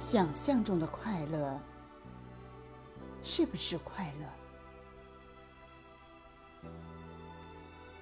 [0.00, 1.60] 想象中的快乐
[3.22, 4.26] 是不是快乐？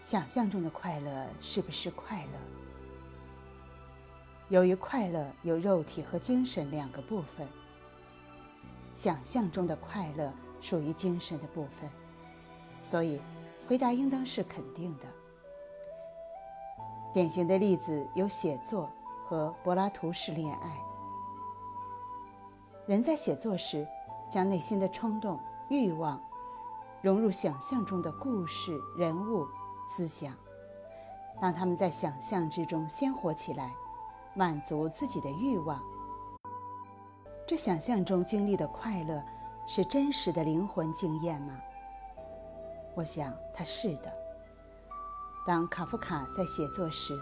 [0.04, 2.38] 想象中的快乐是不是快乐？
[4.48, 7.48] 由于快乐有肉体和精神两个部分，
[8.94, 11.90] 想象中的快乐属于精神的部分，
[12.80, 13.20] 所以
[13.66, 15.04] 回答应当是肯定的。
[17.12, 18.88] 典型的例子有写作
[19.26, 20.87] 和柏拉图式恋爱。
[22.88, 23.86] 人在写作时，
[24.30, 25.38] 将内心的冲动、
[25.68, 26.18] 欲望
[27.02, 29.46] 融入想象中的故事、人物、
[29.86, 30.32] 思想。
[31.38, 33.74] 当他们在想象之中鲜活起来，
[34.32, 35.82] 满足自己的欲望，
[37.46, 39.22] 这想象中经历的快乐
[39.66, 41.60] 是真实的灵魂经验吗？
[42.94, 44.10] 我想它是的。
[45.46, 47.20] 当卡夫卡在写作时，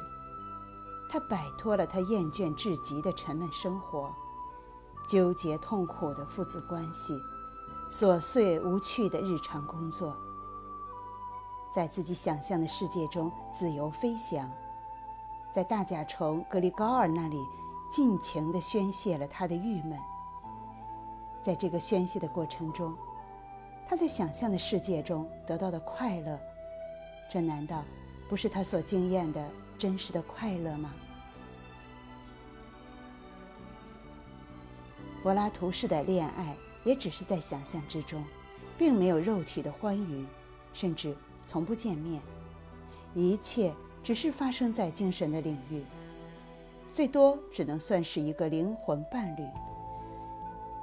[1.11, 4.15] 他摆脱了他厌倦至极的沉闷生活。
[5.07, 7.17] 纠结痛苦的父子关系，
[7.89, 10.17] 琐碎无趣的日常工作，
[11.73, 14.51] 在自己想象的世界中自由飞翔，
[15.53, 17.41] 在大甲虫格里高尔那里
[17.89, 19.97] 尽情地宣泄了他的郁闷。
[21.41, 22.93] 在这个宣泄的过程中，
[23.87, 26.37] 他在想象的世界中得到的快乐，
[27.31, 27.85] 这难道
[28.29, 30.93] 不是他所经验的真实的快乐吗？
[35.27, 38.23] 柏拉图式的恋爱也只是在想象之中，
[38.79, 40.25] 并没有肉体的欢愉，
[40.73, 42.23] 甚至从不见面。
[43.13, 43.75] 一切
[44.05, 45.83] 只是发生在精神的领域，
[46.93, 49.45] 最多只能算是一个灵魂伴侣。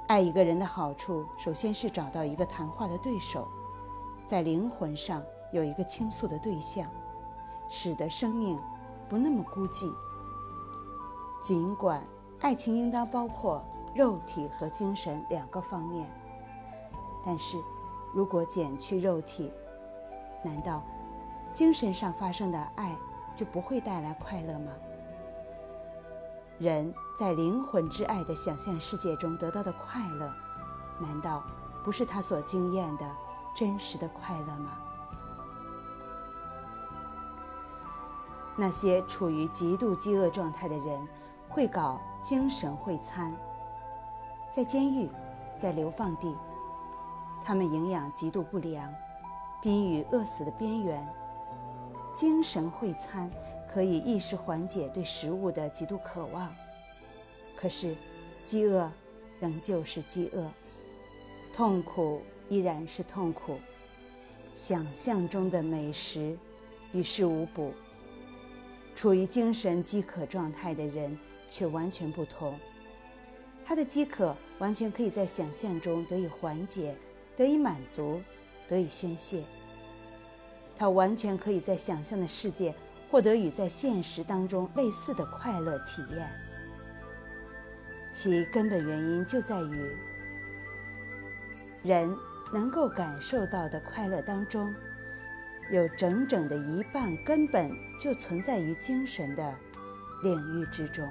[0.08, 3.48] 爱一个人的好处，首先是找到一个谈话的对手，
[4.26, 5.22] 在灵魂上
[5.54, 6.86] 有一个倾诉的对象，
[7.70, 8.60] 使得生命
[9.08, 9.90] 不那么孤寂。
[11.42, 12.06] 尽管
[12.40, 13.64] 爱情应当包括。
[13.94, 16.10] 肉体和精神两个方面，
[17.24, 17.56] 但是，
[18.12, 19.52] 如果减去肉体，
[20.42, 20.82] 难道
[21.52, 22.96] 精神上发生的爱
[23.36, 24.72] 就不会带来快乐吗？
[26.58, 30.32] 人在灵魂之爱的想象世界中得到的快乐，
[30.98, 31.42] 难道
[31.84, 33.08] 不是他所经验的
[33.54, 34.72] 真实的快乐吗？
[38.56, 41.08] 那些处于极度饥饿状态的人
[41.48, 43.32] 会搞精神会餐。
[44.54, 45.10] 在监狱，
[45.58, 46.32] 在流放地，
[47.44, 48.94] 他们营养极度不良，
[49.60, 51.04] 濒于饿死的边缘。
[52.14, 53.28] 精神会餐
[53.68, 56.54] 可以一时缓解对食物的极度渴望，
[57.56, 57.96] 可是，
[58.44, 58.88] 饥饿
[59.40, 60.48] 仍旧是饥饿，
[61.52, 63.58] 痛苦依然是痛苦。
[64.52, 66.38] 想象中的美食
[66.92, 67.72] 与事无补。
[68.94, 72.56] 处于精神饥渴状态的人却完全不同。
[73.66, 76.96] 他的饥渴完全可以在想象中得以缓解、
[77.36, 78.20] 得以满足、
[78.68, 79.42] 得以宣泄。
[80.76, 82.74] 他完全可以在想象的世界
[83.10, 86.28] 获得与在现实当中类似的快乐体验。
[88.12, 89.96] 其根本原因就在于，
[91.82, 92.16] 人
[92.52, 94.72] 能够感受到的快乐当中，
[95.70, 99.54] 有整整的一半根本就存在于精神的
[100.22, 101.08] 领域之中。